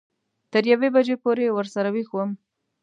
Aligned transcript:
تر 0.51 0.63
یوې 0.71 0.89
بجې 0.95 1.15
پورې 1.23 1.45
ورسره 1.57 1.89
وېښ 1.95 2.09
وم. 2.13 2.31